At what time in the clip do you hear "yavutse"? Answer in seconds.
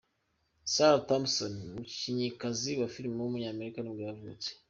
4.09-4.49